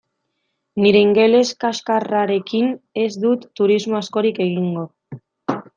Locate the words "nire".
0.83-1.03